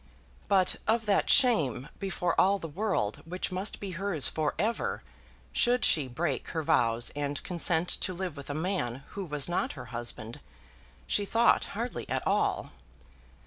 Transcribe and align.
But 0.47 0.77
of 0.87 1.05
that 1.05 1.29
shame 1.29 1.89
before 1.99 2.33
all 2.41 2.57
the 2.57 2.67
world 2.67 3.17
which 3.23 3.51
must 3.51 3.79
be 3.79 3.91
hers 3.91 4.27
for 4.27 4.55
ever, 4.57 5.03
should 5.51 5.85
she 5.85 6.07
break 6.07 6.47
her 6.47 6.63
vows 6.63 7.11
and 7.15 7.43
consent 7.43 7.87
to 8.01 8.11
live 8.11 8.35
with 8.35 8.49
a 8.49 8.55
man 8.55 9.03
who 9.09 9.23
was 9.23 9.47
not 9.47 9.73
her 9.73 9.85
husband, 9.93 10.39
she 11.05 11.23
thought 11.23 11.65
hardly 11.77 12.09
at 12.09 12.25
all. 12.25 12.71